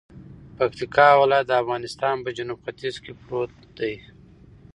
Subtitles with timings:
[0.57, 3.93] پکتیکا ولایت دافغانستان په جنوب ختیځ کې پروت دی